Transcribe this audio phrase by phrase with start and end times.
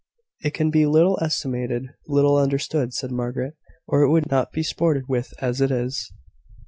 [0.43, 3.55] "It can be little estimated little understood," said Margaret,
[3.85, 6.11] "or it would not be sported with as it is."